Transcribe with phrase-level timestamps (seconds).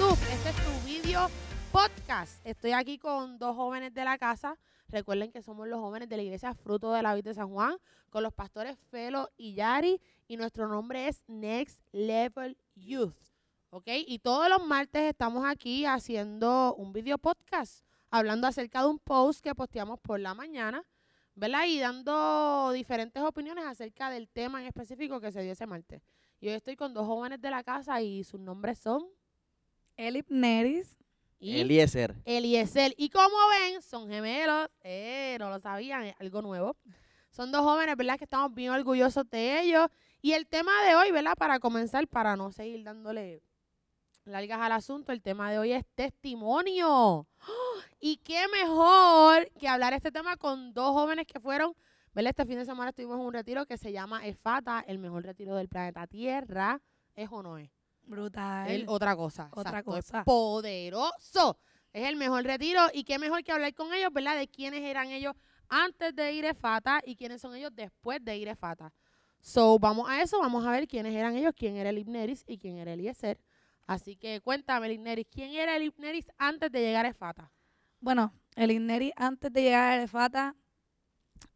[0.00, 0.18] YouTube.
[0.32, 1.28] Este es tu video
[1.72, 2.40] podcast.
[2.46, 4.56] Estoy aquí con dos jóvenes de la casa.
[4.88, 7.76] Recuerden que somos los jóvenes de la iglesia Fruto de la Vida de San Juan,
[8.08, 13.14] con los pastores Felo y Yari, y nuestro nombre es Next Level Youth.
[13.68, 13.88] ¿Ok?
[14.06, 19.42] Y todos los martes estamos aquí haciendo un video podcast, hablando acerca de un post
[19.42, 20.82] que posteamos por la mañana,
[21.34, 21.66] ¿verdad?
[21.66, 26.00] Y dando diferentes opiniones acerca del tema en específico que se dio ese martes.
[26.40, 29.06] Y hoy estoy con dos jóvenes de la casa y sus nombres son
[30.00, 30.96] Elip Neris.
[31.38, 32.16] y Eliezer.
[32.24, 32.94] Eliezer.
[32.96, 34.68] Y como ven, son gemelos.
[34.82, 36.76] Eh, no lo sabían, es algo nuevo.
[37.30, 38.16] Son dos jóvenes, ¿verdad?
[38.16, 39.88] Que estamos bien orgullosos de ellos.
[40.22, 41.34] Y el tema de hoy, ¿verdad?
[41.36, 43.42] Para comenzar, para no seguir dándole
[44.24, 46.88] largas al asunto, el tema de hoy es testimonio.
[46.88, 47.26] ¡Oh!
[48.02, 51.74] Y qué mejor que hablar este tema con dos jóvenes que fueron,
[52.14, 52.30] ¿verdad?
[52.30, 55.54] Este fin de semana estuvimos en un retiro que se llama EFATA, el mejor retiro
[55.54, 56.80] del planeta Tierra.
[57.14, 57.68] ¿Es o no es?
[58.10, 58.70] Brutal.
[58.70, 59.48] Es otra cosa.
[59.52, 60.24] Otra exacto, es cosa.
[60.24, 61.58] poderoso.
[61.92, 62.82] Es el mejor retiro.
[62.92, 64.36] Y qué mejor que hablar con ellos, ¿verdad?
[64.36, 65.34] De quiénes eran ellos
[65.68, 68.92] antes de ir a Fata y quiénes son ellos después de ir a Fata.
[69.40, 72.58] So, vamos a eso, vamos a ver quiénes eran ellos, quién era el Ibneris y
[72.58, 73.40] quién era Eliezer.
[73.86, 77.50] Así que cuéntame, Ibneris, ¿quién era el Ibneris antes de llegar a Fata?
[78.00, 80.56] Bueno, el Inneri antes de llegar a Elefata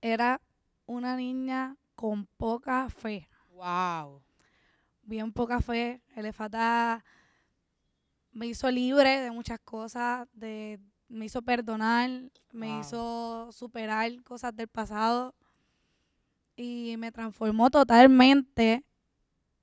[0.00, 0.40] era
[0.86, 3.28] una niña con poca fe.
[3.50, 4.22] Wow.
[5.08, 6.02] Bien poca fe.
[6.16, 7.02] Elefata
[8.30, 10.78] me hizo libre de muchas cosas, de,
[11.08, 12.10] me hizo perdonar,
[12.52, 12.80] me Wow.
[12.80, 15.34] hizo superar cosas del pasado
[16.56, 18.84] y me transformó totalmente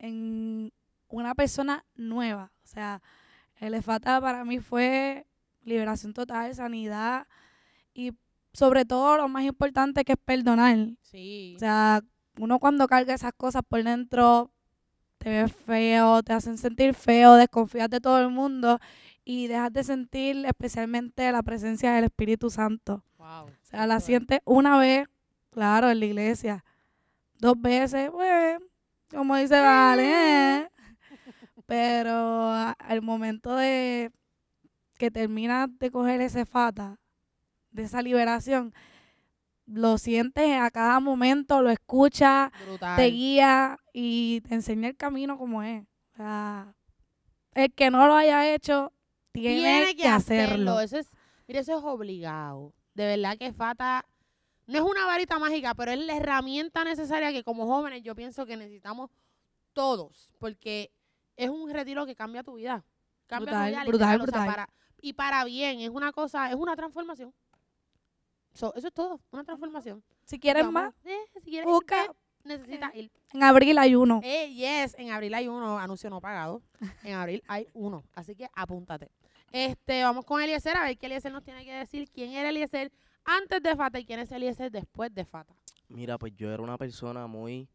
[0.00, 0.72] en
[1.06, 2.50] una persona nueva.
[2.64, 3.00] O sea,
[3.60, 5.24] Elefata para mí fue
[5.62, 7.28] liberación total, sanidad
[7.94, 8.10] y
[8.52, 10.76] sobre todo lo más importante que es perdonar.
[11.02, 11.52] Sí.
[11.54, 12.02] O sea,
[12.40, 14.52] uno cuando carga esas cosas por dentro
[15.18, 18.78] te ves feo, te hacen sentir feo, desconfías de todo el mundo
[19.24, 23.04] y dejas de sentir especialmente la presencia del Espíritu Santo.
[23.18, 23.46] wow.
[23.46, 25.06] O sea, la sientes una vez,
[25.50, 26.64] claro, en la iglesia.
[27.38, 28.58] Dos veces, pues,
[29.10, 30.68] como dice Vale, ¿eh?
[31.66, 34.10] Pero al momento de
[34.96, 36.98] que terminas de coger ese fata,
[37.70, 38.72] de esa liberación,
[39.70, 42.96] lo sientes a cada momento, lo escuchas, Brutal.
[42.96, 45.84] te guía y te enseña el camino como es.
[46.14, 46.74] O sea,
[47.54, 48.92] el que no lo haya hecho,
[49.32, 50.80] tiene, que, hacerlo.
[50.80, 51.10] Eso es,
[51.46, 52.72] mire, eso es obligado.
[52.94, 54.06] De verdad que Fata
[54.66, 58.46] no es una varita mágica, pero es la herramienta necesaria que como jóvenes yo pienso
[58.46, 59.10] que necesitamos
[59.72, 60.90] todos, porque
[61.36, 62.84] es un retiro que cambia tu vida.
[63.26, 64.46] Cambia Brutal, tu vida brutal, literal, o sea, brutal.
[64.46, 64.68] para-
[65.00, 67.32] y para bien, es una cosa, es una transformación.
[68.58, 70.02] So, eso es todo, una transformación.
[70.24, 72.04] Si quieres Vamos, más, eh, si quieres, busca.
[72.06, 72.08] eh,
[72.42, 73.10] necesitas ir.
[73.32, 74.20] en abril hay uno.
[74.24, 76.60] Eh, yes, en abril hay uno, anuncio no pagado.
[77.04, 79.10] En abril hay uno, así que apúntate.
[79.52, 82.10] Este, vamos con Eliezer a ver qué Eliezer nos tiene que decir.
[82.10, 82.90] ¿Quién era Eliezer
[83.24, 85.54] antes de Fata y quién es Eliezer después de Fata?
[85.88, 87.68] Mira, pues yo era una persona muy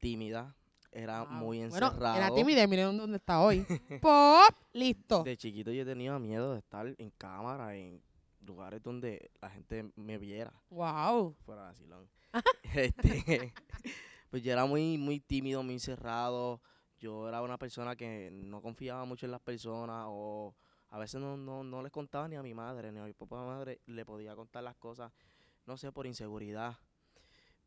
[0.00, 0.54] tímida.
[0.90, 1.32] Era Wow.
[1.32, 2.16] muy Bueno, encerrado.
[2.16, 3.64] era tímida, y miren dónde está hoy.
[4.02, 5.22] Pop, listo.
[5.24, 8.00] De chiquito yo tenía miedo de estar en cámara, en
[8.44, 10.52] lugares donde la gente me viera.
[10.70, 11.34] Wow.
[11.44, 12.08] Fuera vacilón.
[12.74, 13.52] este,
[14.30, 16.60] pues yo era muy, muy tímido, muy cerrado.
[16.98, 20.54] Yo era una persona que no confiaba mucho en las personas o
[20.90, 23.44] a veces no, no, no les contaba ni a mi madre, ni a mi papá
[23.44, 25.12] madre le podía contar las cosas,
[25.66, 26.78] no sé, por inseguridad.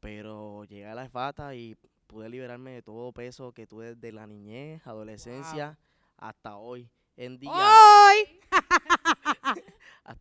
[0.00, 1.76] Pero llegué a la EFATA y
[2.08, 5.78] pude liberarme de todo peso que tuve desde la niñez, adolescencia,
[6.16, 7.52] hasta hoy en día.
[7.52, 8.41] ¡Hoy!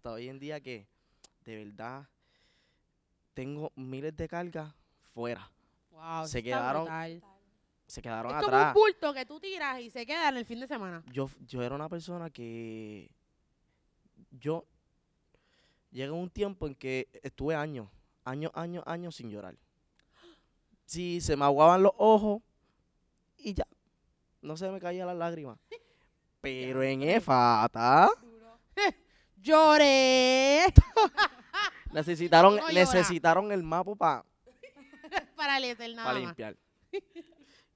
[0.01, 0.87] Hasta hoy en día que
[1.45, 2.07] de verdad
[3.35, 4.73] tengo miles de cargas
[5.13, 5.47] fuera.
[5.91, 7.23] Wow, Se quedaron brutal.
[7.85, 10.59] Se quedaron Es como un bulto que tú tiras y se queda en el fin
[10.59, 11.03] de semana.
[11.11, 13.11] Yo, yo era una persona que
[14.31, 14.65] yo
[15.91, 17.87] llegó un tiempo en que estuve años,
[18.23, 19.55] años, años, años sin llorar.
[20.85, 22.41] Sí, se me aguaban los ojos
[23.37, 23.67] y ya,
[24.41, 25.59] no se me caían las lágrimas.
[26.41, 28.09] Pero en EFATA
[29.41, 30.65] Lloré
[31.91, 34.25] necesitaron, No necesitaron el mapa para
[35.35, 36.55] para nada limpiar.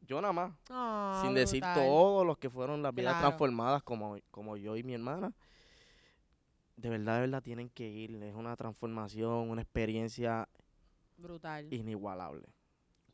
[0.01, 0.53] Yo nada más.
[0.69, 3.27] Ah, sin decir todos los que fueron las vidas Claro.
[3.29, 5.33] transformadas como, como yo y mi hermana.
[6.75, 8.11] De verdad, de verdad tienen que ir.
[8.21, 10.47] Es una transformación, una experiencia
[11.17, 11.71] Brutal.
[11.73, 12.47] inigualable.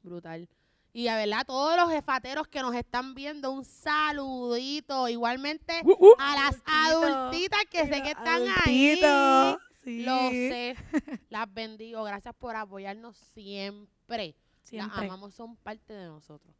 [0.01, 0.49] Brutal.
[0.93, 5.07] Y a verdad, todos los jefateros que nos están viendo, un saludito.
[5.07, 5.81] Igualmente
[6.17, 9.57] a las adultitas que sé que están Adultito, ahí.
[9.83, 10.03] sí.
[10.03, 10.75] Lo sé.
[11.29, 12.03] Las bendigo.
[12.03, 14.35] Gracias por apoyarnos siempre.
[14.35, 15.05] Las Siempre.
[15.05, 16.55] amamos, son parte de nosotros.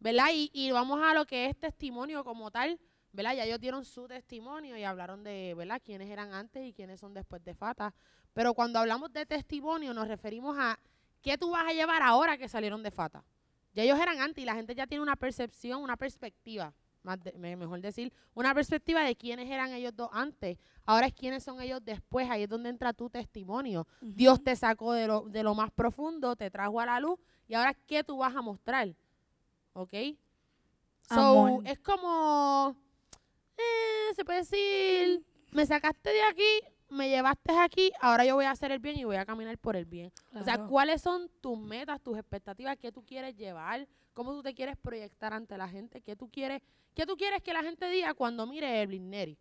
[0.00, 0.26] ¿Verdad?
[0.32, 2.80] Y, y vamos a lo que es testimonio como tal.
[3.12, 3.34] ¿verdad?
[3.34, 5.80] Ya ellos dieron su testimonio y hablaron de, ¿verdad?
[5.82, 7.94] Quiénes eran antes y quiénes son después de Fata.
[8.34, 10.78] Pero cuando hablamos de testimonio nos referimos a
[11.22, 13.24] qué tú vas a llevar ahora que salieron de Fata.
[13.76, 17.32] Ya ellos eran antes y la gente ya tiene una percepción, una perspectiva, más de-
[17.34, 20.56] me- mejor decir, una perspectiva de quiénes eran ellos dos antes.
[20.86, 22.28] Ahora es quiénes son ellos después.
[22.30, 23.86] Ahí es donde entra tu testimonio.
[24.00, 27.54] Dios te sacó de lo, de lo más profundo, te trajo a la luz y
[27.54, 28.88] ahora qué tú vas a mostrar.
[29.74, 29.92] ¿Ok?
[31.08, 31.14] So,
[31.48, 31.62] Amor.
[31.68, 32.74] es como,
[33.58, 35.22] eh, se puede decir,
[35.52, 39.04] me sacaste de aquí, me llevaste aquí, ahora yo voy a hacer el bien y
[39.04, 40.12] voy a caminar por el bien.
[40.34, 40.66] O sea.
[40.66, 42.76] ¿cuáles son tus metas, tus expectativas?
[42.76, 43.86] ¿Qué tú quieres llevar?
[44.14, 46.00] ¿Cómo tú te quieres proyectar ante la gente?
[46.00, 46.62] ¿Qué tú quieres,
[46.94, 49.38] qué tú quieres que la gente diga cuando mire Evelyn Neri?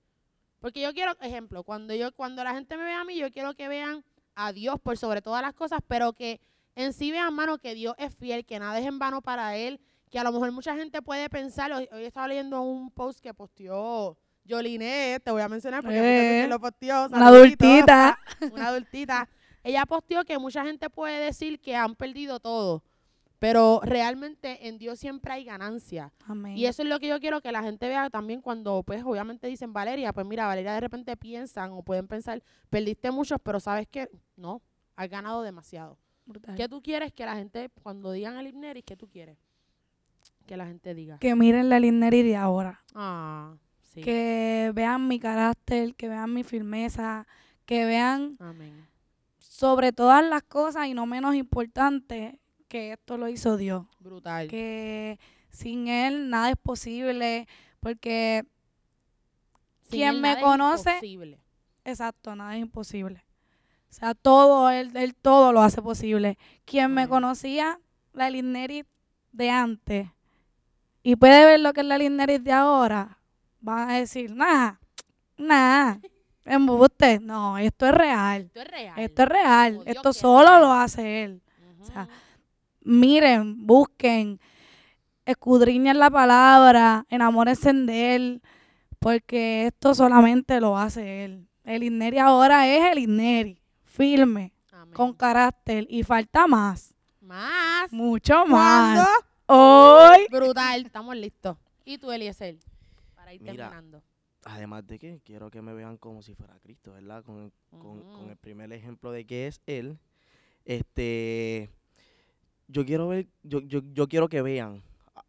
[0.59, 3.53] Porque yo quiero, ejemplo, cuando yo cuando la gente me vea a mí, yo quiero
[3.53, 4.03] que vean
[4.35, 6.41] a Dios por sobre todas las cosas, pero que
[6.75, 9.79] en sí vean, mano, que Dios es fiel, que nada es en vano para Él,
[10.09, 13.33] que a lo mejor mucha gente puede pensar, hoy, hoy estaba leyendo un post que
[13.33, 18.19] posteó Jolinet, te voy a mencionar porque Eh, lo posteó, Una adultita.
[18.53, 19.27] una adultita,
[19.63, 22.83] ella posteó que mucha gente puede decir que han perdido todo,
[23.39, 26.13] pero realmente en Dios siempre hay ganancia.
[26.27, 26.55] Amén.
[26.57, 29.47] Y eso es lo que yo quiero que la gente vea también cuando, pues, obviamente
[29.47, 33.87] dicen Valeria, pues mira, Valeria de repente piensan o pueden pensar, perdiste muchos, pero sabes
[33.87, 34.61] que no,
[34.95, 35.97] has ganado demasiado.
[36.25, 36.55] Brutal.
[36.55, 39.37] ¿Qué tú quieres que la gente, cuando digan el Ibneris, qué tú quieres?
[40.47, 41.17] Que la gente diga.
[41.19, 42.83] Que miren la Linneri de ahora.
[42.93, 43.55] Ah,
[43.95, 44.01] sí.
[44.01, 47.25] Que vean mi carácter, que vean mi firmeza,
[47.65, 48.85] que vean Amén.
[49.39, 53.85] sobre todas las cosas y no menos importante que esto lo hizo Dios.
[53.99, 54.47] Brutal.
[54.47, 55.19] Que
[55.49, 57.47] sin Él nada es posible,
[57.79, 58.43] porque,
[59.83, 61.39] Sin quien él me nada es conoce- imposible.
[61.83, 63.23] exacto, nada es imposible.
[63.89, 66.37] O sea, todo, Él, él todo lo hace posible.
[66.65, 67.79] Quien me conocía,
[68.13, 68.83] la Linneri
[69.31, 70.09] de antes,
[71.03, 73.19] y puede ver lo que es la Linneri de ahora,
[73.65, 74.79] van a decir, nada,
[75.37, 75.99] nada,
[76.45, 77.19] embuste.
[77.19, 78.43] No, esto es real.
[78.43, 78.99] Esto es real.
[78.99, 79.81] Esto es real.
[79.85, 81.41] Esto solo lo hace Él.
[81.79, 81.85] Ujú.
[81.87, 82.07] sea,
[82.81, 84.39] miren, busquen,
[85.25, 88.41] escudriñen la palabra, enamórense de él,
[88.99, 91.47] porque esto solamente lo hace él.
[91.63, 94.93] El Inneri ahora es el Inneri, firme, Amén.
[94.93, 97.91] con carácter, y falta más, Más.
[97.91, 98.95] mucho más.
[98.99, 99.09] ¿Cuándo?
[99.47, 101.57] Hoy, Brutal, estamos listos.
[101.83, 102.57] ¿Y tú, Eliezer?
[103.25, 104.03] Para ir Mira, terminando.
[104.43, 107.23] Además de que quiero que me vean como si fuera Cristo, ¿verdad?
[107.23, 108.29] Con, el- con, con Ujú.
[108.29, 109.97] el primer ejemplo de que es Él.
[110.63, 111.71] Este,
[112.67, 114.83] yo quiero ver, yo, yo, yo quiero que vean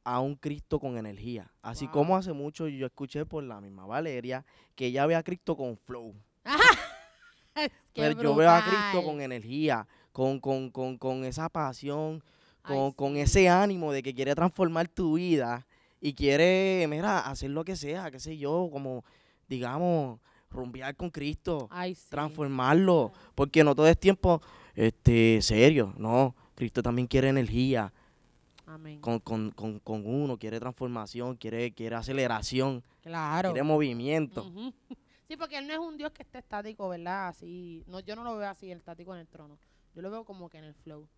[0.04, 1.50] a- un Cristo con energía.
[1.62, 1.92] Así Wow.
[1.94, 4.44] como hace mucho yo escuché por la misma Valeria
[4.74, 6.14] que ella ve a Cristo con flow.
[7.94, 8.62] Pero yo veo a.
[8.62, 12.22] Cristo con energía, con, con, con, con esa pasión,
[12.62, 15.65] Ay, con, con ese ánimo de que quiere transformar tu vida
[16.00, 19.04] y quiere, mira, hacer lo que sea, qué sé yo, como,
[19.48, 20.20] digamos,
[20.50, 22.06] rumbear con Cristo, Ay, sí.
[22.10, 24.40] transformarlo, porque no todo es tiempo,
[24.74, 27.92] este, serio, no, Cristo también quiere energía
[28.66, 29.00] Amén.
[29.00, 33.50] con, con, con, con uno, quiere transformación, quiere, quiere aceleración, Claro.
[33.52, 34.44] quiere movimiento.
[35.28, 37.26] Sí, porque él no es un Dios que esté estático, ¿verdad?
[37.26, 39.58] Así, no, yo no lo veo así, el estático en el trono.
[39.92, 41.08] Yo lo veo como que en el flow.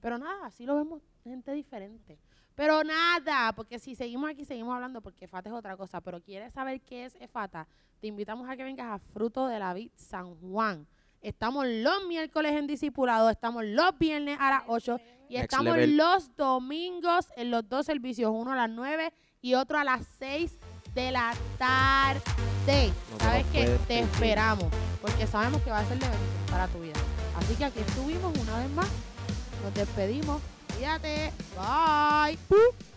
[0.00, 2.18] Pero nada, así lo vemos gente diferente.
[2.54, 6.00] Pero nada, porque si seguimos aquí, seguimos hablando, porque Efata es otra cosa.
[6.00, 7.66] Pero quieres saber qué es Efata,
[8.00, 10.86] te invitamos a que vengas a Fruto de la Vid San Juan.
[11.22, 15.96] Estamos los miércoles en Discipulado, estamos los viernes a las 8 y Next estamos level.
[15.96, 20.58] los domingos en los dos servicios, uno a las 9 y otro a las 6
[20.94, 22.92] de la tarde.
[23.12, 23.78] No ¿Sabes qué?
[23.86, 24.66] Te esperamos,
[25.00, 26.98] porque sabemos que va a ser de bendición para tu vida.
[27.36, 28.88] Así que aquí estuvimos una vez más.
[29.62, 30.42] Nos despedimos.
[30.82, 31.32] やで。
[31.56, 32.91] バイ。